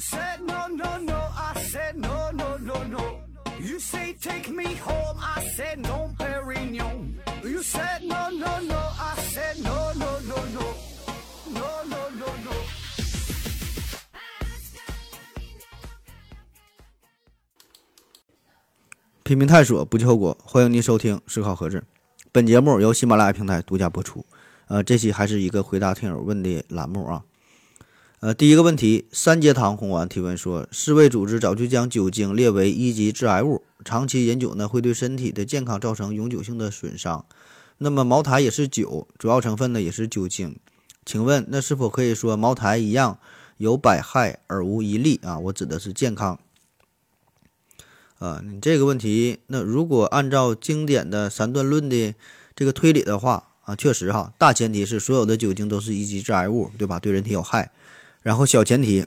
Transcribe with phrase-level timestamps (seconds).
[0.00, 3.20] said no no no, I said no no no no.
[3.60, 7.20] You say take me home, I said no, Perignon.
[7.44, 10.64] You said no no no, I said no no no no,
[11.52, 12.52] no no no no.
[19.22, 20.36] 拼命探索，不计后果。
[20.42, 21.78] 欢迎您收听《思考盒子》，
[22.32, 24.24] 本节目由喜马拉雅平台独家播出。
[24.66, 27.22] 呃，这期还是一个回答听友问的栏目啊。
[28.20, 37.24] 呃，第一个问题，三阶堂红丸提问说，世卫组织早就将酒精列为一级致癌物，长期饮酒呢会对身体的健康造成永久性的损伤。
[37.78, 40.58] 那么茅台也是酒，主要成分呢也是酒精，
[41.06, 43.18] 请问那是否可以说茅台一样
[43.56, 45.38] 有百害而无一利啊？
[45.38, 46.38] 我指的是健康。
[48.18, 52.14] 啊，你这个问题，那如果按照经典的三段论的
[52.54, 57.00] 这个推理的话啊，确实哈，大前提是所有的酒精都是一级致癌物，对吧？
[57.00, 57.72] 对人体有害。
[58.22, 59.06] 然后小前提，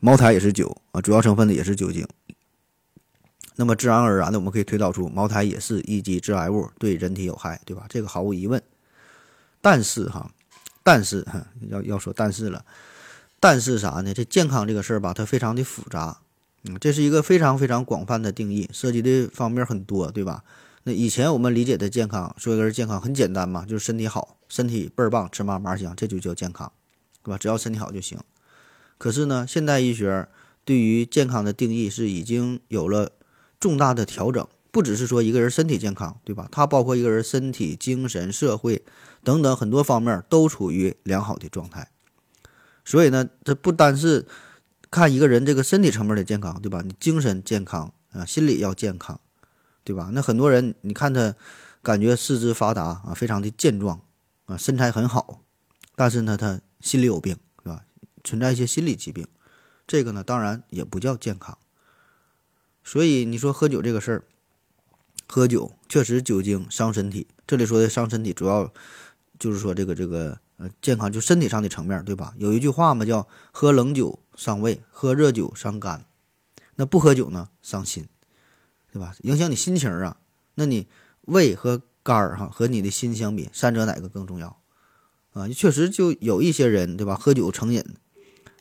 [0.00, 2.06] 茅台也是酒啊，主要成分的也是酒精。
[3.56, 7.86] 那么自然而然的，我们可以推导出茅台也是一级致癌物，对人体有害，对吧？
[7.88, 8.62] 这个毫无疑问。
[9.60, 10.30] 但是哈，
[10.84, 12.64] 但是哈，要要说但是了，
[13.40, 14.14] 但是啥呢？
[14.14, 16.18] 这健康这个事儿吧，它非常的复杂。
[16.62, 20.44] 嗯，这是一个非常非常广泛的定义，涉及的方面很多，对吧？
[20.84, 26.70] 那以前我们理解的健康，说一个人健康很简单嘛，就是身体好，身体倍儿棒，吃嘛嘛香，这就叫健康，
[27.24, 27.36] 对吧？
[27.36, 28.16] 只要身体好就行。
[28.98, 30.28] 可是呢，现代医学
[30.64, 33.12] 对于健康的定义是已经有了
[33.58, 36.48] 重大的调整，不只是说一个人身体健康，对吧？
[36.52, 38.84] 它包括一个人身体、精神、社会
[39.24, 41.90] 等等很多方面都处于良好的状态。
[42.84, 44.26] 所以呢，这不单是。
[44.90, 46.80] 看一个人这个身体层面的健康，对吧？
[46.82, 49.20] 你精神健康啊，心理要健康，
[49.84, 50.08] 对吧？
[50.14, 51.34] 那很多人你看他
[51.82, 54.00] 感觉四肢发达啊，非常的健壮
[54.46, 55.42] 啊，身材很好，
[55.94, 57.36] 但是呢，他心里有病，
[58.28, 59.26] 存在一些心理疾病，
[59.86, 61.56] 这个呢，当然也不叫健康。
[62.84, 64.24] 所以你说喝酒这个事儿，
[65.26, 67.26] 喝酒确实酒精伤身体。
[67.46, 68.72] 这里说的伤身体，主要
[69.38, 72.34] 就是说这个这个呃健康就身体上的层面对吧？
[72.36, 74.20] 有一句话嘛，叫喝冷酒。
[74.38, 76.04] 伤胃，喝热酒伤肝，
[76.76, 77.48] 那不喝酒呢？
[77.60, 78.06] 伤心，
[78.92, 79.16] 对吧？
[79.22, 80.16] 影响你心情啊。
[80.54, 80.86] 那你
[81.22, 84.60] 胃和肝儿哈和你的心相比，三者哪个更重要
[85.32, 85.48] 啊？
[85.48, 87.16] 确实就有一些人，对吧？
[87.16, 87.84] 喝酒成瘾，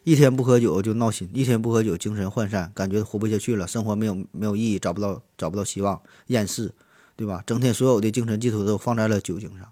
[0.07, 6.73] 一天不喝酒就闹心，一天不喝酒精神涣散，感觉活不下去了，生活没有没有意义，找不到找不到希望，厌世，
[7.18, 7.44] 对吧？
[7.45, 9.69] 整天所有的精神寄托都放在了酒精上。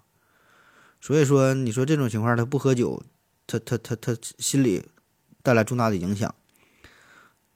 [1.00, 3.02] 所以说，你说这种情况，他不喝酒，
[3.46, 4.84] 他他他他心里。
[5.42, 6.34] 带来重大的影响，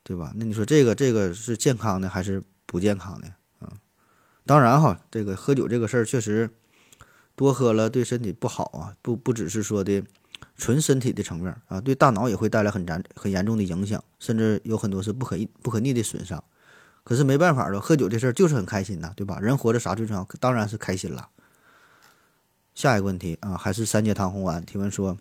[0.05, 0.33] 对吧？
[0.37, 3.27] 那你说这个这个是健康的还是不健康的
[3.59, 3.73] 啊？
[4.47, 6.49] 当然哈，这个喝酒这个事儿确实
[7.35, 10.05] 多喝了对身体不好啊，不不只是说的
[10.60, 16.44] 纯身体的层面啊，对大脑也会带来很严很严重的影响，甚至有很多是不可不可逆的损伤。
[17.03, 19.41] 可是没办法了，喝酒这事儿就是很开心呐，对吧？
[19.41, 20.28] 人活着啥最重要？
[20.38, 21.31] 当然是开心了。
[22.75, 25.16] 下一个问题啊，还是三阶堂红丸提问说。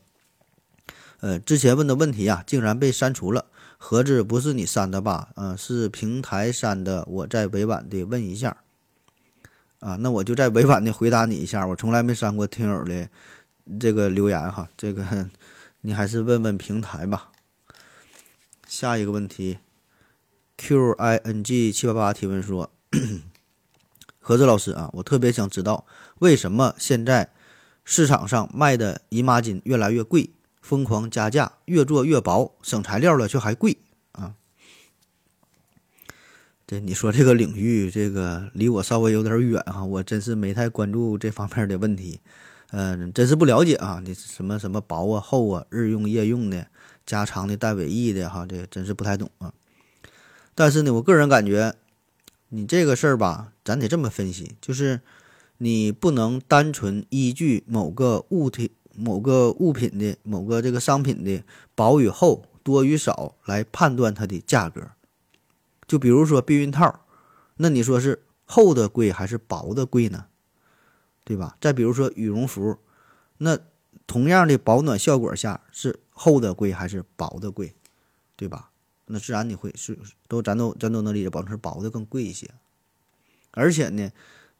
[1.21, 3.45] 呃，之前问的问题啊，竟然被删除了。
[3.77, 5.29] 盒子不是你删的吧？
[5.35, 7.03] 嗯，是平台删的。
[7.09, 8.57] 我再委婉的问一下，
[9.79, 11.67] 啊，那我就再委婉的回答你一下。
[11.67, 13.09] 我从来没删过听友的
[13.77, 15.29] 这个留言哈，这个
[15.81, 17.31] 你还是问问平台吧。
[18.67, 19.57] 下一个问题
[20.57, 22.71] ，Q I N G 七八八提问说，
[24.19, 25.85] 何子老师啊，我特别想知道
[26.19, 27.31] 为什么现在
[27.83, 30.31] 市场上卖的姨妈巾越来越贵。
[30.61, 33.77] 疯狂加价，越做越薄，省材料了却还贵
[34.11, 34.35] 啊！
[36.67, 42.19] 这你说这个领域，这个离我稍微有点远哈，我真是没太关注这方面的问题，
[42.71, 44.01] 嗯，真是不了解啊。
[44.03, 46.67] 你什么什么薄啊、厚啊、日用、夜用的、
[47.05, 49.53] 加长的、带尾翼的哈，这真是不太懂啊。
[50.55, 51.75] 但是呢，我个人感觉，
[52.49, 55.01] 你这个事儿吧，咱得这么分析，就是
[55.57, 58.71] 你不能单纯依据某个物体。
[58.95, 61.41] 某个物品的某个这个商品的
[61.73, 64.89] 薄与厚、多与少来判断它的价格，
[65.87, 66.99] 就比如说避孕套，
[67.55, 70.25] 那你说是厚的贵还是薄的贵呢？
[71.29, 71.55] 对吧？
[71.61, 72.75] 再比如说羽绒服，
[73.37, 73.55] 那
[74.07, 77.75] 同样的保暖效果下是厚的贵还是薄的贵？
[78.35, 78.71] 对吧？
[79.05, 79.95] 那自然你会是
[80.27, 82.49] 都咱都咱都能理解，保证是薄的更贵一些。
[83.51, 84.11] 而且呢，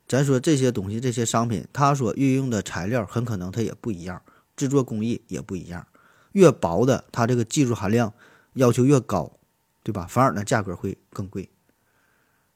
[0.08, 4.22] 咱说这些东西这些商品，它所运用的材料很可能它也不一样。
[4.56, 5.88] 制作工艺也不一样，
[6.34, 8.14] 越薄的它这个技术含量
[8.54, 9.40] 要求越高，
[9.82, 10.06] 对吧？
[10.08, 11.50] 反而呢价格会更贵，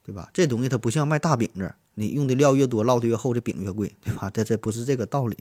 [0.03, 0.29] 对吧？
[0.33, 4.29] 这东西它不像卖大饼子，你用的料越多，烙的越厚，这饼越贵，对吧？
[4.29, 5.37] 这这不是这个道理。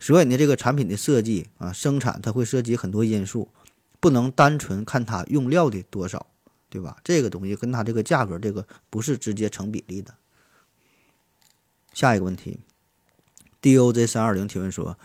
[0.00, 3.48] 所以呢，这个产品的设计啊，生产它会涉及很多因素，
[4.00, 6.26] 不能单纯看它用料的多少，
[6.68, 6.96] 对吧？
[7.02, 10.14] 这个东西跟它这个价格这个不是直接成比例的。
[11.92, 12.58] 下一个问题
[13.60, 14.96] ，doj 三二零提问说，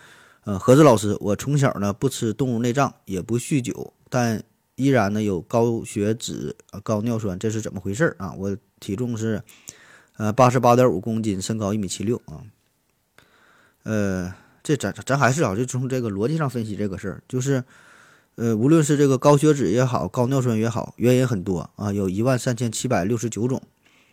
[0.43, 4.43] 呃，何子老师，我从小呢不吃动物内脏，也不酗酒，但
[4.75, 8.33] 依然呢有高血脂、高尿酸，这是怎么回事啊？
[8.33, 9.43] 我体重是
[10.17, 12.43] 呃八十八点五公斤，身高一米七六啊。
[13.83, 14.33] 呃，
[14.63, 17.63] 这咱咱还是啊，就从这个逻辑上分析这个事儿，就是，
[18.35, 23.61] 呃，无论是这个高血脂也好，高尿酸也好，原因很多啊，有一万三千七百六十九种。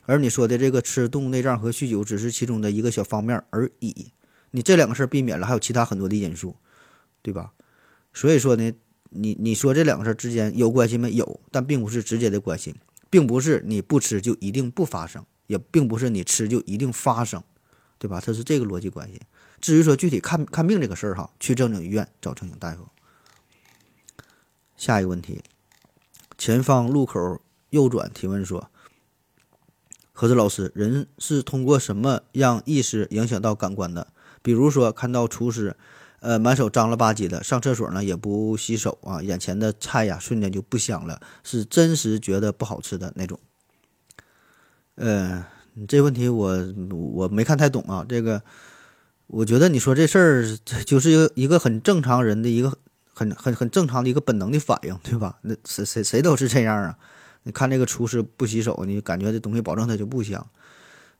[0.06, 4.10] 而你说的这个吃动物内脏和酗酒只是其中的一个小方面而已，
[4.50, 6.56] 你这两个事儿避免了，还有其他很多的因素，
[7.22, 7.52] 对吧？
[8.12, 8.72] 所以说呢，
[9.10, 11.40] 你你说这两个事儿之间有关系没有？
[11.50, 12.74] 但并不是直接的关系，
[13.10, 17.42] 并不是你不吃就一定不发生，也并不是你吃就一定发生，
[17.98, 18.20] 对吧？
[18.24, 19.20] 它是这个逻辑关系。
[19.60, 22.88] 至于说具体看看病这个事儿哈，去正经医院找正经大夫。
[24.76, 25.42] 下一个问题，
[26.38, 27.40] 前方路口
[27.70, 28.70] 右转提问说。
[30.12, 34.12] 何子老师，人是通过什么让意识影响到感官的？
[34.42, 35.78] 比如说，看到厨师，
[36.20, 43.40] 呃，满手脏了吧唧的，上厕所呢也不洗手啊，眼前的菜呀瞬间就不香了，是真实觉得不好吃的那种。
[44.96, 45.46] 呃，
[45.88, 46.74] 这问题我
[47.14, 48.04] 我没看太懂啊。
[48.06, 48.42] 这个，
[49.28, 52.76] 我觉得你说这事儿就是一个一个很正常人的一个
[53.14, 55.38] 很很很正常的一个本能的反应，对吧？
[55.40, 56.98] 那谁谁谁都是这样啊。
[57.44, 60.46] 你看这个厨师不洗手，你感觉这东西保证它就不香。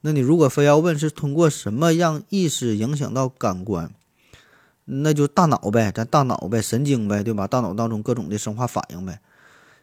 [0.02, 3.94] 那你如果非要问是通过什么让意识影响到感官，
[4.92, 7.46] 那就大脑呗，咱大脑呗，神经呗，对吧？
[7.46, 9.20] 大脑当中各种的生化反应呗。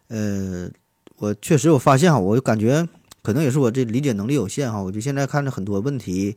[0.10, 0.70] 呃，
[1.18, 2.88] 我确实我发现哈，我就感觉
[3.22, 6.36] 可能也是我这理解能力有限哈，我就现在看着很多问题，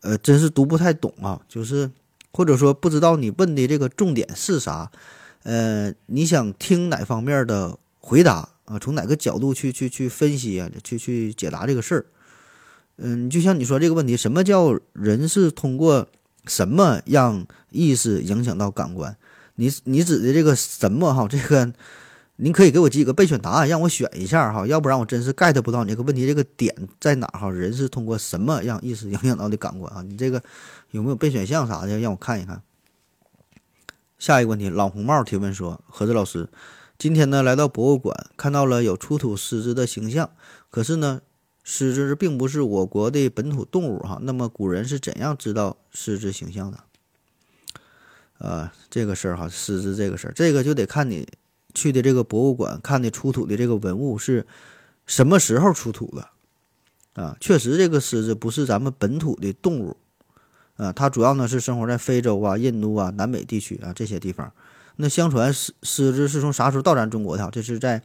[0.00, 1.90] 呃，真是读不太懂啊，就是
[2.32, 4.90] 或者说不知道你问的这个重点是啥，
[5.42, 8.48] 呃，你想听哪方面的回答？
[8.64, 12.06] 啊，从哪个角度去去去分析啊，去去解答这个事儿？
[12.96, 16.08] 嗯，就像你说这个问题，什么叫人是通过
[16.46, 19.16] 什么让意识影响到感官？
[19.56, 21.26] 你你指的这个什么哈？
[21.28, 21.72] 这个
[22.36, 27.48] 您可以给我几个备选答案，让我选一下哈，要不然我真是 get 不到你这个问题这个点在哪哈？
[27.50, 30.02] 人是通过什么让意识影响到的感官啊？
[30.02, 30.42] 你这个
[30.90, 32.62] 有没有备选项啥的，让我看一看。
[34.18, 36.48] 下一个问题，老红帽提问说：何子老师。
[36.96, 40.30] 今天呢，来到博物馆，看到了有出土狮子的形象。
[40.70, 41.20] 可是呢，
[41.64, 44.20] 狮子并不是我国的本土动物哈。
[44.22, 46.78] 那么古人是怎样知道狮子形象的？
[48.38, 51.26] 呃，这个事儿哈，狮子这个事儿，这个就得看你
[51.72, 54.46] 去的这个博物馆看的出土的这个文物是
[55.06, 56.28] 什么时候出土的
[57.22, 57.36] 啊。
[57.40, 59.96] 确实，这个狮子不是咱们本土的动物
[60.76, 64.52] 啊，它主要呢是生活在非洲啊、印度啊、南美地区啊这些地方。
[64.96, 67.48] 那相传狮狮子是从啥时候到咱中国的？
[67.50, 68.02] 这是在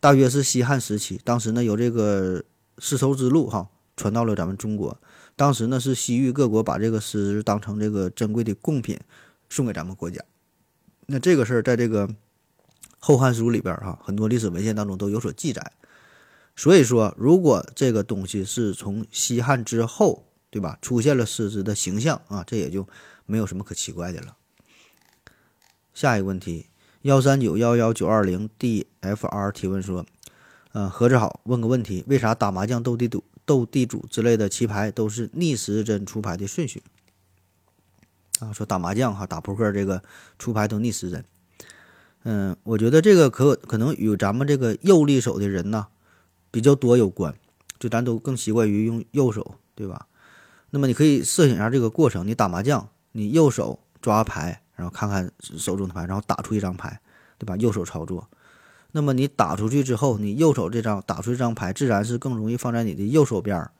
[0.00, 2.44] 大约是西汉时期，当时呢有这个
[2.84, 5.00] 丝绸之路哈传到了咱们中国，
[5.36, 8.98] 当时呢是西域各国把这个狮子当成这个珍贵的贡品
[9.48, 10.20] 送给咱们国家。
[11.06, 12.08] 那这个事儿在这个
[12.98, 15.72] 《后汉书》里边哈很多历史文献当中都有所记载。
[16.56, 22.88] 所以说，如果这个东西是从西汉之后，对吧，出现了狮子的形象啊，这也就
[23.26, 24.36] 没有什么可奇怪的了。
[25.94, 26.66] 下一个问题，
[27.02, 30.04] 幺三九幺幺九二零 dfr 提问说，
[30.72, 36.82] 呃，何子好，问个问题，为啥打麻将、斗地主、斗地主之类的棋牌都是逆时针出牌的顺序？
[38.40, 40.02] 啊，说打麻将哈，打扑克这个
[40.38, 41.24] 出牌都逆时针。
[42.24, 45.88] 嗯，我觉得这个可可能与咱们这个右利手的人呢
[46.50, 47.34] 比较多有关，
[47.78, 50.06] 就咱都更习惯于用右手，对吧？
[50.70, 54.60] 那么你可以设想一下这个过程，你打麻将，你右手抓牌。
[54.74, 56.98] 然后看看手中的牌，然后打出一张牌，
[57.38, 57.54] 对吧？
[57.58, 58.26] 右手操作，
[58.92, 63.72] 那么你打出去之后，你右手这张打出一张牌，自然是更容易放在你的右手边儿。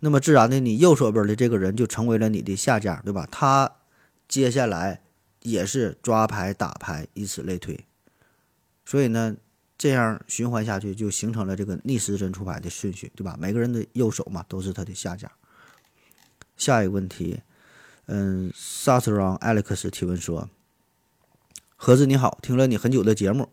[0.00, 3.26] 那么自然的，你右手边的这个人就成为了你的下家，对吧？
[3.30, 3.70] 他
[4.28, 5.02] 接下来
[5.42, 7.84] 也是抓牌打牌，以此类推。
[8.84, 9.36] 所以呢，
[9.76, 13.36] 这样循环下去，就形成了这个逆时针出牌的顺序，对吧？
[13.38, 15.30] 每个人的右手嘛，都是他的下家。
[16.56, 17.40] 下一个问题。
[18.12, 20.48] 嗯 s a s r o n Alex 提问说
[21.76, 23.50] ：“盒子你好，听了你很久的节目，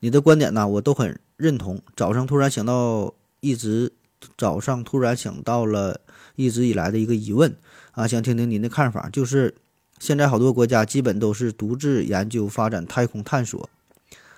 [0.00, 1.80] 你的观点呢，我都很认同。
[1.96, 3.92] 早上突然想到，一直
[4.36, 6.00] 早上突然想到了
[6.34, 7.56] 一直以来的一个疑问
[7.92, 9.08] 啊，想听听您的看法。
[9.10, 9.54] 就是
[9.98, 13.68] 现在好多国家基本都是独自研究发展太空探索，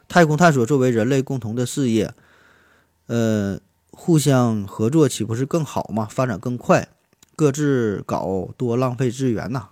[0.08, 2.12] 太空探索作为人类共同的事业，
[3.06, 3.60] 呃，
[3.90, 6.06] 互相合作岂不是更好吗？
[6.10, 6.88] 发展更快。”
[7.38, 9.68] 各自搞多浪费资源呐！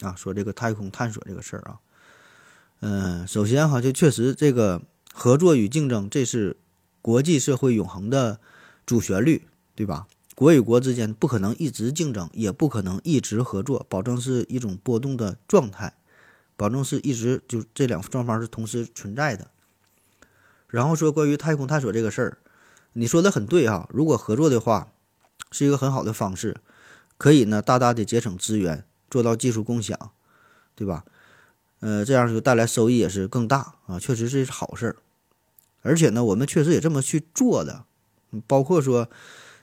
[0.00, 1.78] 啊，说这个太空探索这个事儿啊，
[2.80, 6.56] 嗯，首先哈，就确实这个合作与竞争，这是
[7.00, 8.38] 国际社会永恒的
[8.84, 10.06] 主旋律，对吧？
[10.34, 15.94] 国与国之间不可能一直竞争，也不可能一直合作，保证是一种波动的状态，
[16.56, 19.48] 保证是一直就这两双方是同时存在的。
[20.68, 22.38] 然后说关于太空探索这个事儿，
[22.92, 24.92] 你说的很对哈，如果合作的话，
[25.50, 26.58] 是一个很好的方式，
[27.16, 30.10] 可以呢大大的节省资源，做到技术共享，
[30.74, 31.06] 对吧？
[31.86, 34.96] 呃，这样就带来收益也是更大啊，确实是好事儿。
[35.82, 37.84] 而且呢，我们确实也这么去做的，
[38.48, 39.08] 包括说。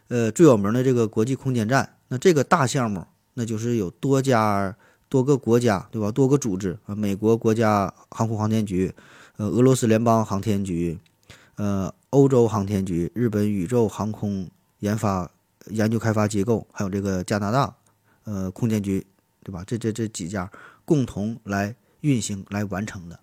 [0.09, 4.75] 呃，最有名的这个国际空间站，那这个大项目，那就是有多家、
[5.09, 6.11] 多个国家，对吧？
[6.11, 8.93] 多个组织啊，美国国家航空航天局，
[9.37, 10.99] 呃，俄罗斯联邦航天局，
[11.55, 14.47] 呃，欧洲航天局，日本宇宙航空
[14.79, 15.31] 研发
[15.67, 17.73] 研究开发机构，还有这个加拿大，
[18.25, 19.07] 呃，空间局，
[19.41, 19.63] 对吧？
[19.65, 20.51] 这这这几家
[20.85, 23.19] 共同来运行来完成的。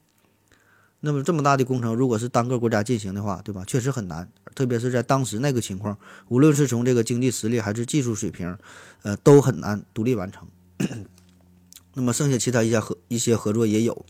[1.02, 3.64] 那么这么大的工程，如果是单个国家进行的话，对吧？
[3.66, 5.96] 确实很难，特别是在当时那个情况，
[6.28, 8.58] 无论是从这个经济实力还是技术水平，
[9.02, 10.46] 呃，都很难独立完成。
[11.94, 14.04] 那么剩下其他一些合一些合作也有，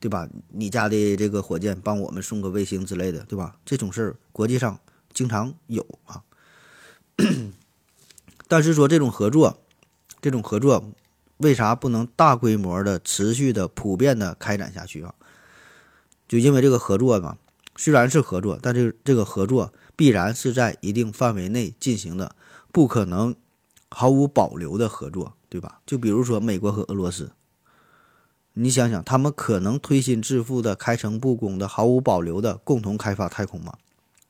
[0.00, 0.28] 对吧？
[0.48, 3.56] 你家的这个火箭帮我们送个卫星之类的，对吧？
[3.64, 4.78] 这种事儿国际上
[5.14, 6.22] 经常有啊。
[8.48, 9.58] 但是说这种合作，
[10.20, 10.92] 这种合作
[11.38, 15.14] 为啥不能大规模的、持续的、普遍的开展下去啊？
[16.28, 17.36] 就因为这个合作嘛，
[17.76, 22.34] 虽然是合作，但是这个合作必然是在一定范围内进行的，
[22.72, 23.34] 不可能
[23.90, 25.80] 毫无保留的合作，对吧？
[25.84, 27.32] 就比如说美国和俄罗斯，
[28.54, 33.74] 你想想，他们可能推心置腹的、开诚布公的、毫无保留的共同开发太空吗？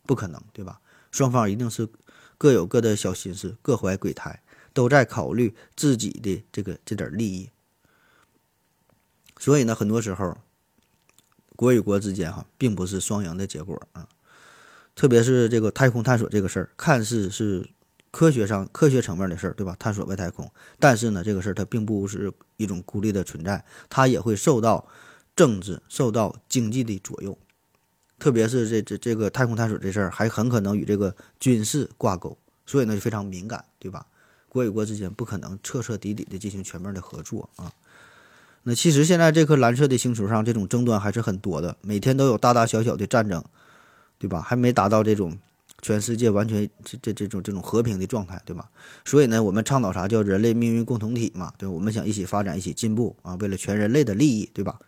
[0.07, 0.81] 不可能，对吧？
[1.11, 1.89] 双方一定是
[2.37, 4.43] 各有各的小心思，各怀鬼胎，
[4.75, 7.49] 都在考虑自己的这个这点利益。
[9.39, 10.37] 所以呢，很多时候。
[11.57, 14.09] 国与国之间哈，并不是双赢的结果啊，
[14.97, 17.71] 特别是这个太空探索这个事儿，看似是
[18.11, 19.77] 科学上科学层面的事儿，对吧？
[19.79, 20.51] 探索外太空，
[20.81, 24.89] 但是呢，这个事儿它并不是一种孤立的存在，它也会受到
[25.37, 27.39] 政治、受到经济的左右，
[28.19, 34.05] 特别是这这这个太空探索这事儿，还很可能与这个军事挂钩，所以呢就非常敏感，对吧？
[34.55, 37.73] 国与国之间不可能彻彻底底的进行全面的合作啊。
[38.63, 43.45] 那其实现在这颗蓝色的星球上，这种争端还是很多的，每天都有大大小小的战争，
[44.17, 44.41] 对吧？
[44.41, 45.37] 还没达到这种
[45.83, 48.71] 全世界完全这这这种这种和平的状态，对吧？
[49.05, 51.75] 所以呢，我们倡导啥叫人类命运共同体嘛，对吧？
[51.75, 54.79] 我们想一起发展，一起进步啊，为了全人类的利益，对吧？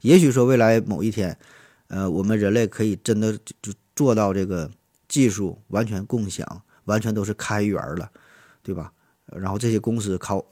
[0.00, 1.38] 也许说未来某一天，
[1.86, 4.68] 呃，我们人类可以真的就做到这个
[5.06, 8.10] 技术完全共享，完全都是开源了，
[8.64, 8.92] 对吧？
[9.38, 10.44] 然后这些公司靠。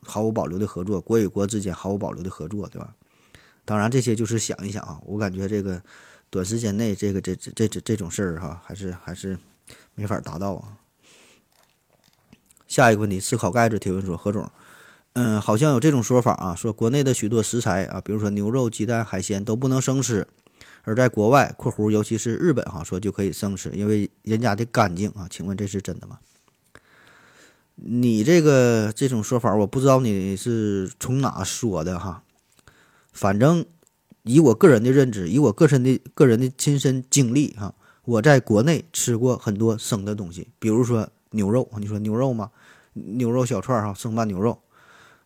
[0.00, 2.94] 毫无保留的合作，国与国之间毫无保留的合作，对吧？
[3.64, 4.98] 当然，这些就是想一想啊。
[5.04, 5.82] 我感觉这个
[6.30, 9.36] 短时间内，这个这这这这种事儿哈，还是还是
[9.96, 10.78] 没法达到啊。
[12.68, 14.48] 下一个问题，思考盖子提问说：何总，
[15.14, 20.26] 嗯，好像有这种说法啊，说国内的许多食材啊，比如说牛肉、鸡蛋、海鲜都不能生吃，
[20.84, 25.26] 而在国外（括弧尤其是日本哈）说就可以生吃，因为人家的干净啊。
[25.28, 26.20] 请问这是真的吗？
[27.80, 32.24] 你这个这种说法，我不知道你是从哪说的哈。
[33.12, 33.64] 反正
[34.24, 42.50] 以我个人的认知，以我个人的个人的亲身经历哈，我在国内吃过很多生的东西，比如说牛肉，你说牛肉吗？
[42.94, 44.60] 牛肉小串哈，生拌牛肉，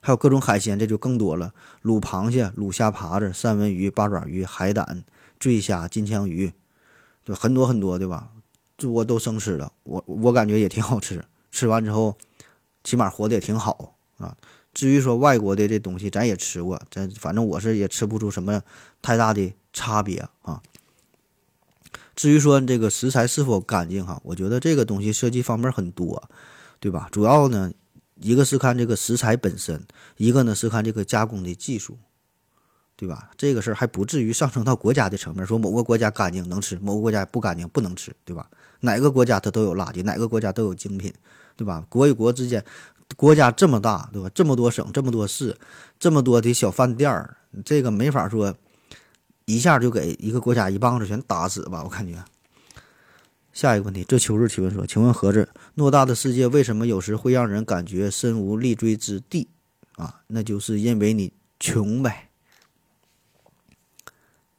[0.00, 5.04] 还有各种海鲜，这就更多了，卤螃蟹、卤虾爬子、三文鱼、八爪鱼、海胆、
[5.40, 6.52] 醉虾、金枪鱼，
[7.24, 8.28] 就很多很多，对吧？
[8.76, 12.14] 这我都生吃了，我我感觉也挺好吃，吃完之后。
[12.84, 14.36] 起码活得也挺好啊。
[14.74, 18.62] 至于说外国的这东西，咱也吃过，咱反正我是也吃不出什么
[19.02, 20.62] 太大的差别啊。
[22.16, 26.28] 至于说这个食材是否干净哈，我觉得这个东西涉及方面很多，
[26.80, 27.08] 对吧？
[27.10, 27.72] 主要呢，
[28.16, 29.84] 一个是看这个食材本身，
[30.16, 31.98] 一个呢是看这个加工的技术，
[32.96, 33.30] 对吧？
[33.36, 38.48] 这个事儿还不至于上升到国家的层面，说某个国家干净能吃，某个国家不干净不能吃，对吧？
[38.80, 41.12] 哪个国家它都有垃圾，哪个国家都有精品。
[41.56, 41.84] 对吧？
[41.88, 42.64] 国与国之间，
[43.16, 44.30] 国家这么大，对吧？
[44.34, 45.56] 这么多省，这么多市，
[45.98, 48.54] 这么多的小饭店儿，这个没法说
[49.44, 51.82] 一下就给一个国家一棒子全打死吧？
[51.84, 52.24] 我感觉。
[53.52, 59.46] 下一个问题，这秋日提问说：“请问盒子，偌大的世界为什么有时会让人感觉身无立锥之地？
[59.96, 62.30] 啊，那就是因为你穷呗。”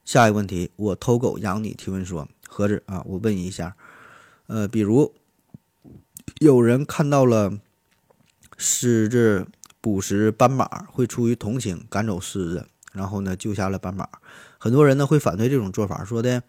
[0.04, 3.74] 下一个问题，我偷狗养你提问说：“盒子啊，我问一下，
[4.46, 5.12] 呃，比如。”
[6.40, 7.58] 有人看到了
[8.56, 9.46] 狮子
[9.80, 14.08] 捕食斑马，会出于同情赶走狮子，然后呢救下了斑马。
[14.58, 16.42] 很多人呢会反对这种做法，说的，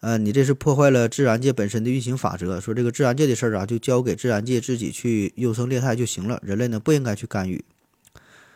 [0.00, 7.64] 呃，你这是破坏了自然界本身的运行法则，说这个自然界的事儿啊，就交给自然界自己去优胜劣汰就行了，人类呢不应该去干预。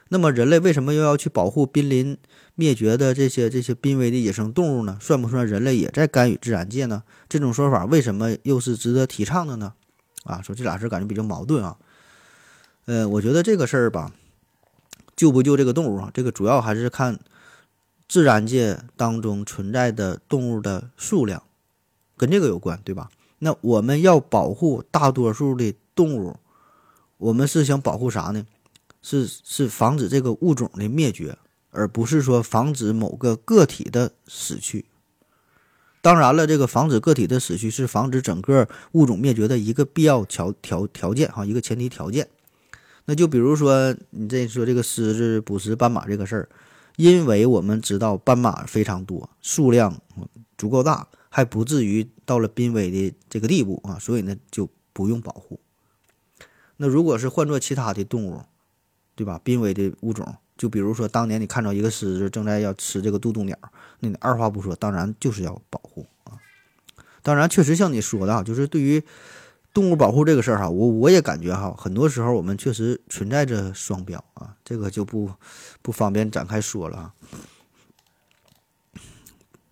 [0.08, 2.16] 那么人类为什么又要去保护濒临
[2.54, 4.96] 灭绝的这些这些濒危的野生动物呢？
[5.00, 7.02] 算不算人类也在干预自然界呢？
[7.28, 9.74] 这种说法为什么又是值得提倡的呢？
[10.26, 11.76] 啊，说这俩事儿感觉比较矛盾啊。
[12.84, 14.12] 呃，我觉得这个事儿吧，
[15.16, 17.18] 救不救这个动物啊，这个主要还是看
[18.08, 21.42] 自然界当中存在的动物的数量，
[22.16, 23.08] 跟这个有关，对吧？
[23.38, 26.36] 那我们要保护大多数的动物，
[27.16, 28.46] 我们是想保护啥呢？
[29.02, 31.38] 是是防止这个物种的灭绝，
[31.70, 34.84] 而不是说防止某个个体的死去。
[36.06, 42.28] 当然了，这个防止个体的死去是防止整个物种灭绝的一个必要条条条件哈，一个前提条件。
[43.06, 46.48] 那就比如说你这说这个狮子捕食斑马这个事儿，
[46.94, 50.00] 因为我们知道斑马非常多，数量
[50.56, 55.58] 足够大，还不至于到了濒危的这个地步啊，所以呢就不用保护。
[56.76, 58.42] 那如果是换做其他的动物，
[59.16, 59.40] 对吧？
[59.42, 63.56] 濒危的物种，就比如说当年你看到一个狮子正在要吃这个渡渡鸟，
[64.00, 66.38] 那你二话不说，当然就是要保护啊。
[67.22, 69.02] 当然，确实像你说的啊，就是对于
[69.74, 75.30] 动物保护这个事儿哈，我我也感觉哈，很多时候我们确实存在着双标啊，这个就不
[75.82, 77.14] 不方便展开说了啊。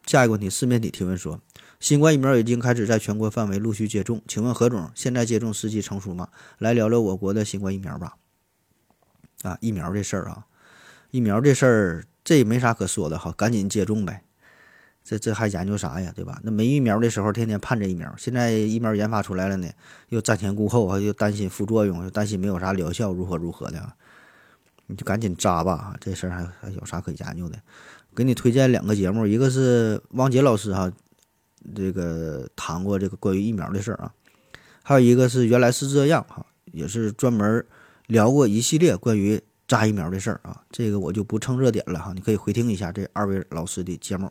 [0.07, 1.41] 下一个问题，四面体提问说，
[1.81, 6.29] 新冠疫苗已经开始在全国范围陆续接种，请问何总，现在接种时机成熟吗？
[6.59, 8.17] 来聊聊我国的新冠疫苗吧。
[9.43, 10.47] 啊，疫苗这事儿啊，
[11.15, 14.25] 疫苗这事儿这也没啥可说的哈，赶紧接种呗。
[15.05, 16.41] 这这还研究啥呀，对吧？
[16.43, 18.13] 那没疫苗的时候，天天盼着疫苗。
[18.19, 19.69] 现在疫苗研发出来了呢，
[20.09, 23.93] 又瞻前顾后啊，又担心副作用，又担心没有啥疗效，如何如何的。
[24.89, 27.57] 你就赶紧扎吧，这事儿还还有啥可研究的？
[28.17, 30.91] 给你推荐两个节目，一个是汪杰老师哈，
[31.77, 34.13] 这个谈过这个关于疫苗的事儿啊，
[34.83, 37.65] 还有一个是原来是这样哈，也是专门。
[38.07, 44.31] 聊过一系列关于扎疫苗的事儿啊，这个我就不蹭热点了哈，你可以回听一下这二位老师的节目。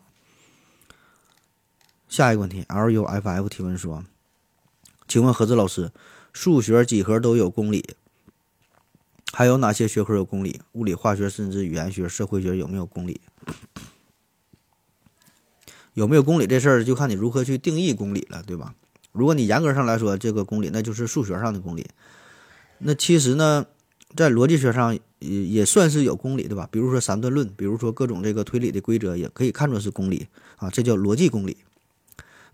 [2.08, 4.06] 下一个问题，L U F F 提问说
[5.08, 5.92] ：“请问何志老师，
[6.32, 7.96] 数学几何都有公理，
[9.32, 10.62] 还有哪些学科有公理？
[10.74, 13.20] 物理、化学，甚至语言学、社会学有没有公理？
[15.96, 18.76] 有没有公理这事儿，就看你如何去定义公理了，对吧？
[19.12, 21.90] 如果你严格上来说，这个公理那就是数学上的公理。”
[22.86, 23.66] 那其实呢，
[24.16, 26.68] 在逻辑学上也也算是有公理，对吧？
[26.72, 31.58] 比如说三段论，比如说各种这个推理的规则，也可以看作是公理啊，这叫逻辑公理。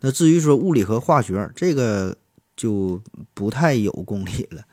[0.01, 2.15] 那至于说物理和化学，这个
[2.55, 3.01] 就
[3.33, 4.63] 不太有公理了。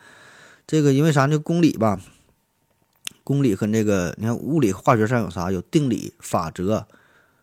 [0.66, 1.38] 这个因为啥呢？
[1.38, 2.00] 公理吧，
[3.24, 5.50] 公理和那个你看物理化学上有啥？
[5.50, 6.86] 有定理、法则，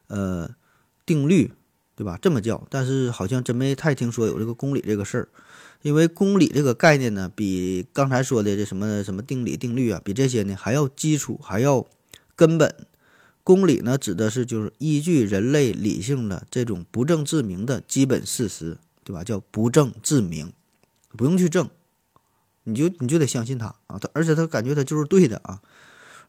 [0.07, 0.49] 呃，
[1.05, 1.51] 定律，
[1.95, 2.17] 对吧？
[2.21, 5.27] 这么叫，但是好像真没太听说有这个公理这个事儿。
[5.83, 11.85] 因为公理这个概念呢，比刚才说的这什么什么定理、定律啊，比这些呢还要基础，还要
[12.35, 12.73] 根本。
[13.43, 19.25] 公理呢，指的是就是依据人类理性的这种不证自明的基本事实，对吧？
[19.25, 20.53] 叫不证自明，
[21.17, 21.69] 不用去证，
[22.63, 23.99] 你就你就得相信它啊。
[23.99, 25.61] 他而且他感觉他就是对的啊。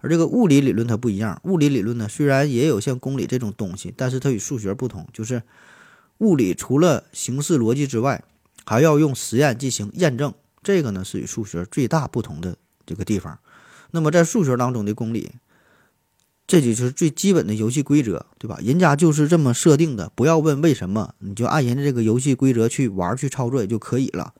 [0.00, 5.44] 而这个物理理论它不一样，物理理论呢虽然也有像公理这种东西，但是它与数学不同，就是
[6.18, 8.24] 物理除了形式逻辑之外。
[8.64, 13.38] 还要用实验进行验证，这个呢是与数学最大不同的这个地方。
[13.90, 15.33] 那么在数学当中的公理，
[16.46, 18.59] 这就是最基本的游戏规则，对吧？
[18.62, 24.35] 人家就是这么设定的，不要问为什么，你就按人家这个游戏规则去玩去操作也就可以了。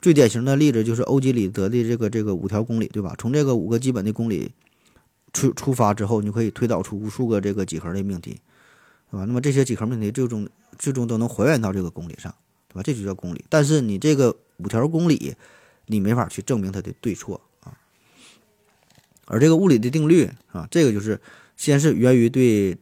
[0.00, 3.14] 最典型的例子就是欧几里得的这个这个五条公理，对吧？
[3.18, 4.52] 从这个五个基本的公理
[5.32, 8.40] 出出发之后，你可以推导出无数个这个几何的命题，
[9.10, 9.24] 对吧？
[9.24, 12.34] 那么这些几何命题最终最终都能还原到这个公理上。
[12.70, 12.82] 对吧？
[12.82, 13.44] 这就叫公理。
[13.50, 15.34] 但是你这个五条公理，
[15.86, 17.76] 你没法去证明它的对错啊。
[19.26, 21.20] 而这个物理的定律啊，这个就是
[21.56, 22.78] 先是源于对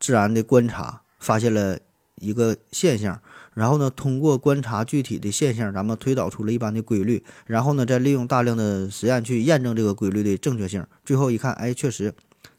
[0.00, 1.78] 自然的观察，发现了
[2.16, 3.20] 一个现象，
[3.54, 10.84] 然后呢，通过观察具体的现象，咱们推导出了一般的规律，然后呢，再利用大量的实验去验证这个规律的正确性。
[11.04, 12.12] 最后一看，哎，确实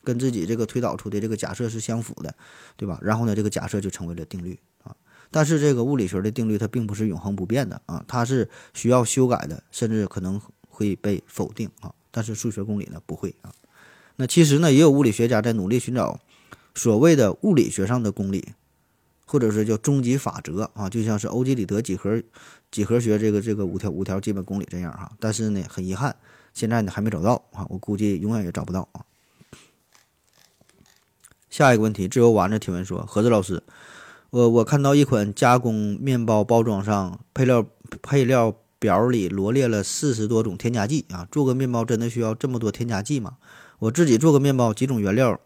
[0.03, 2.35] 跟自己这个推导出的这个假设是相符的，
[2.75, 2.99] 对吧？
[3.01, 4.59] 然后呢，这个假设就成为了定律。
[5.35, 11.93] 但是这个物理学的定律它并不是永恒不变的啊，它是需要修改的，甚至可能会被否定啊。
[12.09, 13.51] 但是数学公理呢不会啊。
[14.15, 16.21] 那其实呢也有物理学家在努力寻找
[16.73, 18.53] 所谓的物理学上的公理，
[19.25, 22.23] 或者是叫终极法则啊，就像是欧几里得几何
[22.71, 25.11] 几何学这个这个五条五条基本公理这样哈。
[25.19, 26.15] 但是呢很遗憾，
[26.53, 29.03] 现在呢还没找到啊，我估计永远也找不到啊。
[31.49, 33.61] 下一个问题，自由丸子提问说：何子老师，
[34.29, 37.65] 我我看到一款加工面包包装上配料
[38.01, 43.37] 配料表里罗列了四十多种添加剂啊，做个面包真的需要这么多添加剂吗？
[43.79, 45.39] 我自己做个面包，几种原料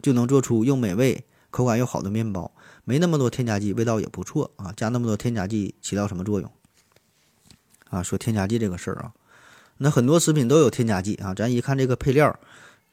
[0.00, 2.52] 就能做出又美味、口感又好的面包，
[2.84, 4.72] 没那么多添加剂，味道也不错啊。
[4.76, 6.50] 加那么多添加剂起到什么作用？
[7.90, 9.12] 啊，说添加剂这个事儿啊，
[9.78, 12.38] 那很多食品都有添加剂啊，咱一看这个配料，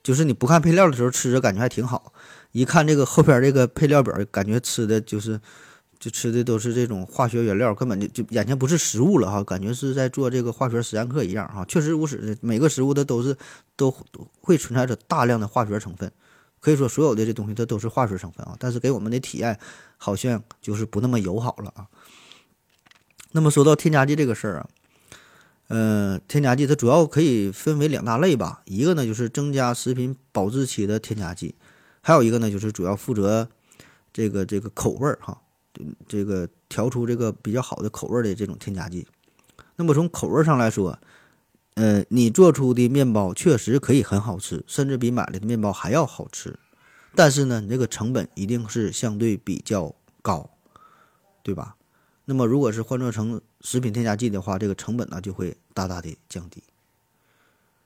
[0.06, 2.14] 就是你不看配料的时候吃着感觉还挺好。
[2.52, 5.42] 一看这个后边这个配料表，感觉吃的就是，
[5.98, 11.66] 就吃的都是这种化学原料，根本就就眼前不是食物了哈，感觉是在做这个化学实验课一样哈。
[11.66, 13.36] 确实如此，每个食物它都是
[13.76, 13.92] 都
[14.42, 16.12] 会存在着大量的化学成分，
[16.60, 18.56] 可以说所有的这东西它都是化学成分啊。
[18.60, 19.58] 但是给我们的体验
[19.98, 21.88] 好像就是不那么友好了啊。
[23.32, 24.70] 那么说到添加剂这个事儿啊，
[25.68, 31.56] 呃，添加剂它主要可以分为两大类吧，一个呢就是增加食品保质期的添加剂。
[32.02, 33.50] 还有一个呢，就是主要负责
[34.14, 35.42] 这个这个口味儿哈，
[36.08, 39.08] 这个调出这个比较好的口味的这种添加剂。
[39.76, 41.00] 那么从口味上来说，
[41.74, 46.60] 呃，你做出的面包确实可以很好吃，甚至比买来的面包还要好吃。
[47.16, 50.52] 但是呢，你这个成本一定是相对比较高，
[51.42, 51.76] 对吧？
[52.26, 56.64] 那么如果是换做成食品添加剂的话，这个成本呢就会大大的降低。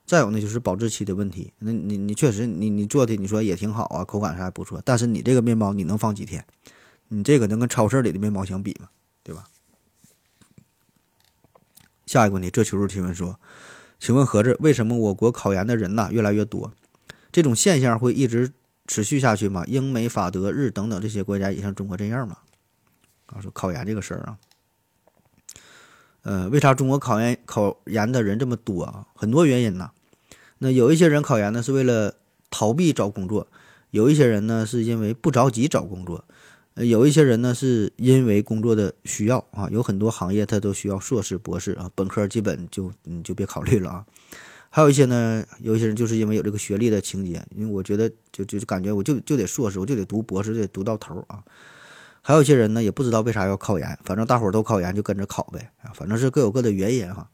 [0.06, 1.52] 再有呢，就是保质期的问题。
[1.58, 4.82] 那你你确实你你做的你说也挺好啊，口感上还不错。
[4.84, 6.44] 但是你这个面包你能放几天？
[7.08, 8.88] 你这个能跟超市里的面包相比吗？
[9.22, 9.44] 对吧？
[12.06, 13.38] 下一个问题，这求助提问说，
[14.00, 16.72] 请问盒子，为什么我国考研的人呐越来越多？
[17.30, 18.52] 这种现象会一直
[18.86, 19.64] 持续下去吗？
[19.68, 22.38] 英美法德日等等这些国家也像中国这样吗？
[23.34, 24.38] 啊，说考研这个事儿啊。
[26.22, 29.06] 呃，为啥中国考研考研的人这么多啊？
[29.14, 29.90] 很多原因呐。
[30.58, 32.14] 那有一些人考研呢，是为了
[32.50, 33.46] 逃避找工作；
[33.90, 36.22] 有一些人呢，是因为不着急找工作；
[36.74, 39.66] 呃，有一些人呢，是因为工作的需要啊。
[39.70, 44.04] 有很多行业它都需要硕士、博士啊，本科基本就你就别考虑了啊。
[44.68, 51.42] 还有一些呢，有一些人就是因为有这个学历的情节，因为我觉得就就感觉我就就得硕士，我就得读博士，得读到头啊。
[52.22, 57.30] 还有些人呢，也不知道为啥要考研，反正大伙儿都考研，就跟着考呗，反正是各有各的原因哈。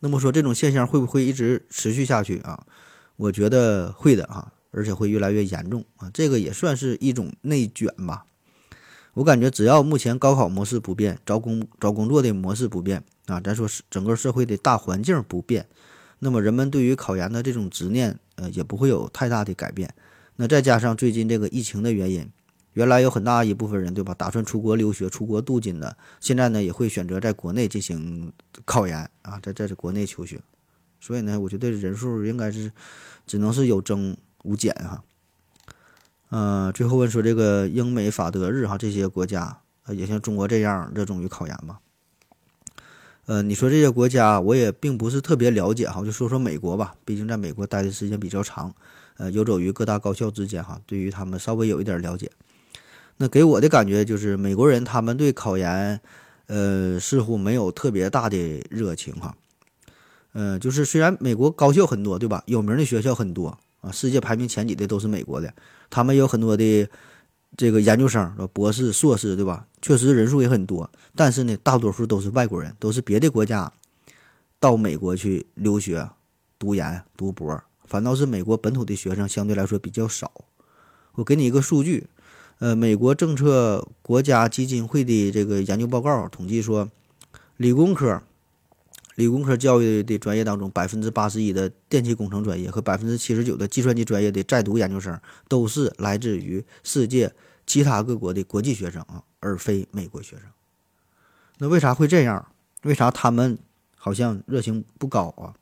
[0.00, 2.66] 那么说这种现象会不会一直持续下去啊？
[3.16, 6.10] 我觉得会的啊，而且会越来越严重啊。
[6.12, 8.24] 这个也算是一种内卷吧。
[9.14, 15.68] 我感觉只要目前高考模式不变，招工找工作的模式不变啊，咱说是整个社会的大环境不变，
[16.18, 19.94] 那么人们对于考研的这种执念，呃，也不会有太大的改变。
[20.36, 22.28] 那再加上最近这个疫情的原因。
[22.74, 24.14] 原来有很大一部分人，对吧？
[24.14, 28.32] 打算出国留学、出国镀金的，现在呢也会选择在国内进行
[28.64, 30.40] 考研啊，在在国内求学。
[31.00, 32.72] 所以呢，我觉得人数应该是
[33.26, 35.02] 只能是有增无减哈。
[36.30, 39.58] 呃，最后问说这个英美法德日哈这些国家，
[39.88, 41.78] 也像中国这样热衷于考研吗？
[43.26, 48.74] 呃，你说这些国家我也并不是特别了解哈，就说说美国吧，毕竟在美国待的时间比较长，
[49.18, 52.30] 呃，游走于各大高校之间哈，对于他们稍微有一点了解。
[53.18, 56.00] 那给我的感觉就是，美国人他们对考研，
[56.46, 59.36] 呃，似乎没有特别大的热情哈。
[60.32, 62.42] 嗯，就是虽然美国高校很多，对吧？
[62.46, 65.54] 有名的学校很多啊，世界排名前几的都是美国的，
[65.88, 66.88] 他们有很多的
[67.56, 69.66] 这个研究生、博士、硕士，对吧？
[69.82, 73.70] 确实人数也很多，但是呢，大多数都是外国人，都是别的国家
[74.58, 76.08] 到美国去留学、
[76.58, 80.32] 读研、读博，反倒是美国本土的学生相对来说比较少。
[81.12, 82.08] 我给你一个数据。
[82.62, 86.88] 呃，美国政策国家基金会的这个研究报告统计说，
[87.56, 88.22] 理工科、
[89.16, 97.34] 理工科教育的专业当中，百分之八十一的电气工程专业和百分之七十九的计算机专业的在读研究生，都是来自于世界
[97.66, 100.44] 其他各国的国际学生啊，而非美国学生。
[101.58, 102.46] 那为啥会这样？
[102.84, 103.58] 为啥他们
[103.96, 105.52] 好像热情不高啊？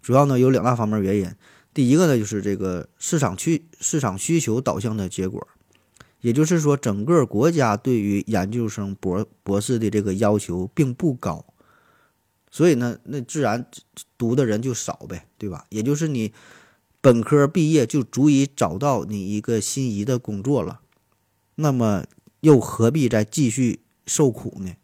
[0.00, 1.28] 主要呢有两大方面原因。
[1.74, 5.48] 第一个呢就是这个市场需市场需求导向的结果。
[6.20, 11.44] 也就是说，整个国家对于研究生、博博士的这个要求并不高，
[12.50, 13.64] 所以呢，那自然
[14.18, 15.64] 读的人就少呗，对吧？
[15.70, 16.32] 也就是你
[17.00, 20.80] 本科毕业就足以找到你一个心仪的工作了，
[21.54, 22.04] 那么
[22.40, 24.74] 又何必再继续受苦呢？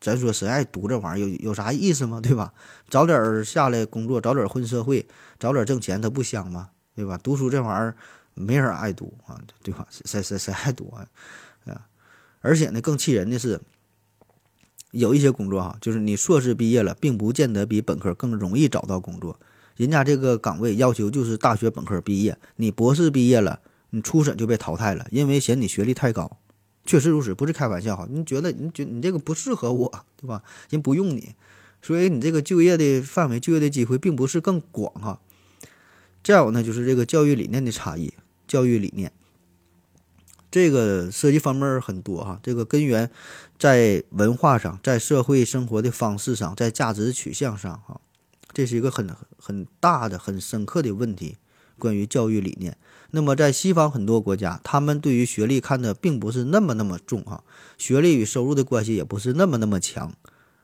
[0.00, 2.20] 咱说谁爱读这玩意儿，有有啥意思吗？
[2.20, 2.54] 对吧？
[2.88, 5.08] 早点下来工作，早点混社会，
[5.40, 6.70] 早点挣钱，它不香吗？
[6.94, 7.18] 对吧？
[7.18, 7.96] 读书这玩意儿。
[8.36, 9.86] 没人爱读啊，对吧？
[9.90, 11.08] 谁谁谁爱读啊？
[11.64, 11.88] 啊！
[12.40, 13.60] 而且呢，更气人的是，
[14.92, 19.40] 有一些工作哈，就是你硕士毕业了，并不见得比本科更容易找到工作。
[19.74, 26.38] 人家这个岗位要求就是大学本科毕业，你博士毕业了，你初审就被淘汰了，因为嫌你学历太高。
[26.84, 28.06] 确实如此，不是开玩笑哈。
[28.08, 30.42] 你觉得你觉你这个不适合我，对吧？
[30.70, 31.34] 人不用你，
[31.82, 35.20] 所以你这个就业的范围、就业的机会并不是更广哈。
[36.22, 38.14] 再有呢，就是这个教育理念的差异，
[38.46, 39.12] 教育理念
[40.50, 42.40] 这个涉及方面很多哈。
[42.42, 43.10] 这个根源
[43.58, 48.00] 在文化上，在社会生活的方式上，在价值取向上哈。
[48.52, 51.36] 这是一个很很大的、很深刻的问题，
[51.78, 52.78] 关于教育理念。
[53.10, 57.44] 那么，在西方很多国家，他们对于学历看的并不是那么那么重啊，
[57.76, 60.12] 学历与收入的关系也不是那么那么强，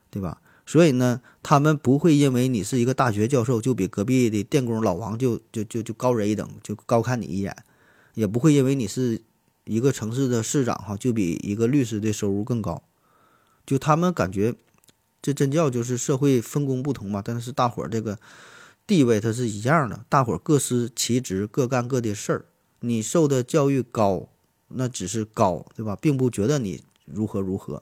[0.09, 0.41] 对吧？
[0.65, 7.53] 所以呢，他们不会因为你是一个大学教授，就比隔壁的电工老王就就就就高人一等，就高看你一眼；
[8.13, 9.21] 也不会因为你是
[9.65, 12.83] 一个城市的市长哈，就比一个律师的收入更高。
[13.65, 14.55] 就他们感觉，
[15.21, 18.17] 这真叫就是社会分工不同嘛，但是大伙儿这个。
[18.85, 22.45] 地位它是一样的，大伙儿各司其职，各干各的事儿。
[22.81, 24.27] 你受的教育高，
[24.67, 25.97] 那只是高，对吧？
[26.01, 27.81] 并不觉得你如何如何，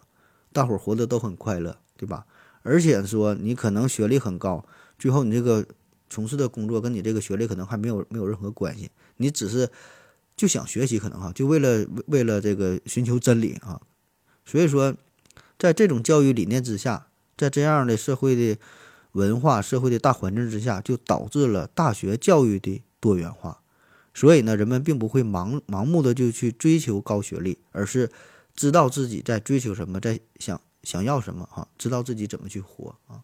[0.54, 2.28] 大伙儿活得都很快乐，对吧？
[2.62, 4.64] 而且说你可能学历很高，
[5.00, 5.66] 最后你这个
[6.08, 9.72] 从事的工作跟你这个学历可能还没有没有任何关系，你只是
[10.36, 13.82] 就想学习，可能哈，就为了为了这个寻求真理啊。
[14.46, 14.96] 所以说，
[15.58, 18.60] 在这种教育理念之下，在这样的社会的。
[19.14, 23.62] 文化社会的大环境之下，就导致了大学教育的多元化。
[24.14, 28.10] 所以呢，人们并不会盲盲目的就去追求高学历，而是
[28.56, 33.20] 知道自己在追求什么，在想想要什么啊，知道自己怎么去活啊。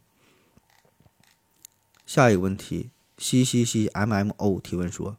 [2.05, 5.15] 下一个问题，c c c m m o 提问说：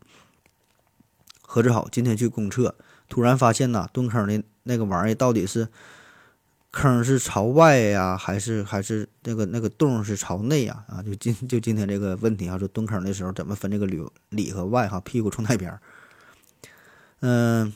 [1.50, 2.74] 何志好，今天去公厕，
[3.08, 5.68] 突然发现呐，蹲坑的那个玩意到底是？
[6.70, 10.84] 坑是朝外呀，还是还是那个那个洞是朝内呀？
[10.86, 15.00] 啊，就今就今天这个问题啊，说蹲坑的时候怎么分这个里里和外哈？
[15.00, 15.80] 屁股冲哪边？
[17.20, 17.72] 嗯，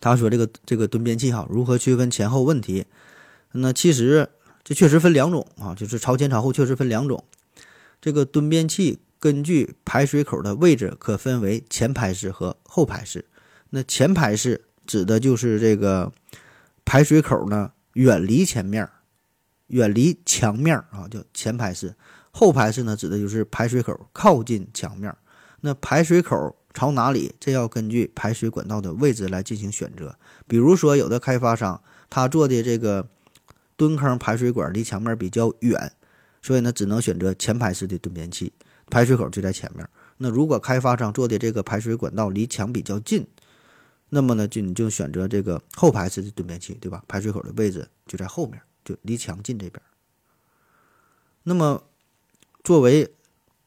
[0.00, 2.84] 他说这个这个蹲便器哈，如何区分前后问题？
[3.52, 4.28] 那其实
[4.62, 7.24] 这确实分两种啊，就是朝前朝后确实分两种。
[8.02, 13.24] 这个蹲便器根据排水口的位置可分为前排式和后排式。
[13.70, 16.12] 那前排式指的就是这个
[16.84, 17.72] 排水口呢。
[17.94, 18.88] 远离前面，
[19.68, 21.96] 远离墙面啊，叫前排式。
[22.30, 25.12] 后排式呢，指的就是排水口靠近墙面。
[25.62, 27.34] 那排水口朝哪里？
[27.40, 30.16] 这要根据排水管道的位置来进行选择。
[30.46, 33.08] 比如说，有的开发商他做的这个
[33.74, 35.90] 蹲坑排水管离墙面比较远，
[36.40, 38.52] 所以呢，只能选择前排式的蹲便器，
[38.90, 39.88] 排水口就在前面。
[40.16, 43.26] 那如果开发商做的这个排水管道离墙比较近，
[44.08, 47.04] 那么呢，就你就选择这个后排式的蹲便器，对吧？
[47.06, 49.80] 排水口的位置就在后面，就离墙近这边。
[51.42, 51.84] 那么，
[52.64, 53.14] 作为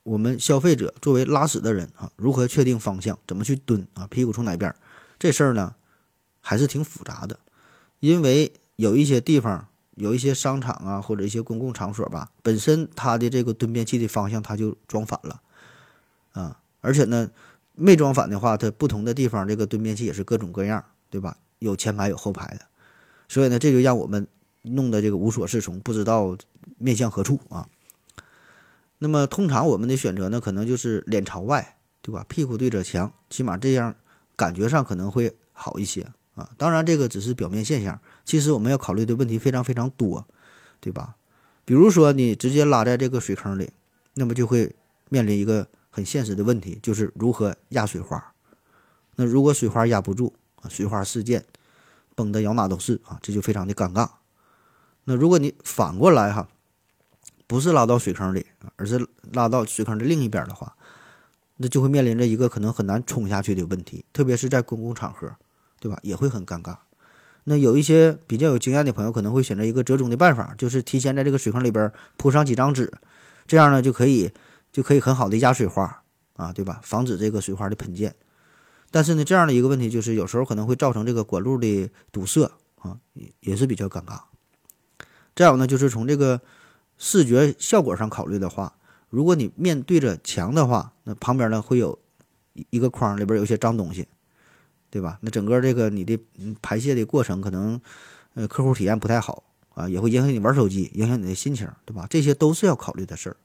[0.04, 3.18] 我们消费者，作为拉屎的人啊，如何确定方向？
[3.28, 4.08] 怎么去蹲啊？
[4.08, 4.76] 屁股冲哪边？
[5.18, 5.76] 这事儿呢，
[6.42, 7.40] 还是挺复杂的。
[8.00, 15.42] 因为有一些地方，有一些商场啊，或者一些公共场所吧，本身它的这个蹲便器的方向它就装反了
[16.34, 17.30] 啊，而且呢。
[17.74, 21.38] 没装反的话，它不同的地方这个蹲便器也是各种各样，对吧？
[21.60, 22.66] 有前排有后排的，
[23.30, 24.28] 所以呢，这就让我们
[24.64, 26.38] 弄得这个无所适从，不知道
[26.78, 27.68] 面向何处啊。
[29.00, 32.26] 那么通常我们的选择呢，可能就是脸朝外，对吧？
[32.28, 33.96] 屁股对着墙，起码这样
[34.36, 36.52] 感觉上可能会好一些啊。
[36.58, 40.26] 当然，这个只是表面现象，其实我们要考虑的问题非常非常多，
[40.80, 41.16] 对吧？
[41.66, 43.72] 比如说你直接拉在这个水坑里，
[44.16, 44.76] 那么就会
[45.10, 45.68] 面临一个。
[45.94, 48.34] 很现实的问题就是如何压水花。
[49.18, 51.44] 那如果水花压不住啊，水花四溅，
[52.16, 54.10] 崩的摇哪都是啊，这就非常的尴尬。
[55.04, 56.48] 那如果你反过来哈，
[57.46, 58.46] 不是拉到水坑里，
[58.78, 60.78] 而是拉到水坑的另一边的话，
[61.58, 65.36] 那就会面临着一个可能很难冲下去的问题，特别是在公共场合，
[65.82, 66.00] 对吧？
[66.04, 66.78] 也会很尴尬。
[67.46, 72.92] 那有一些比较有经验的朋友可能会选择一个折中的办法，就是提前在这个水坑里边铺上几张纸，
[73.48, 74.32] 这样呢就可以。
[74.72, 76.02] 就可以很好的压水花
[76.38, 76.80] 啊，对吧？
[76.82, 78.16] 防止这个水花的喷溅。
[78.90, 82.50] 但是呢，这样的一个问题就是，有时候可能会造成这个管路的堵塞
[82.80, 84.22] 啊，也也是比较尴尬。
[85.36, 86.40] 再有呢，就是从这个
[86.98, 88.74] 视觉效果上考虑的话，
[89.10, 92.00] 如果你面对着墙的话，那旁边呢会有
[92.70, 94.08] 一个框，里边有一些脏东西，
[94.92, 95.18] 对吧？
[95.22, 96.20] 那整个这个你的
[96.62, 97.82] 排泄的过程可能
[98.36, 102.06] 呃客户体验不太好啊，也会影响你玩手机，影响你的心情，对吧？
[102.10, 103.38] 这些都是要考虑的事儿。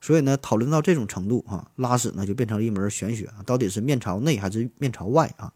[0.00, 5.52] 所以呢，讨论到这种程度哈，拉屎呢就变成了一门玄学到底是面朝内还是面朝外啊？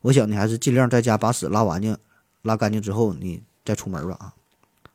[0.00, 1.98] 我想你还是尽量在家把屎拉完净、
[2.42, 4.34] 拉干净之后，你再出门吧啊！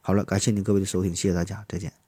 [0.01, 2.02] 好了，感谢您各位的收听，谢谢大家，再见。